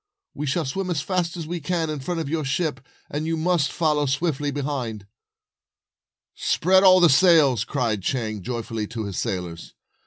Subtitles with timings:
[0.33, 3.37] We shall swim as fast as we can in front of your ship, and you
[3.37, 5.05] must follow swiftly behind."
[6.33, 9.75] "Spread all the sails," cried Chang, joyfully, to his sailors.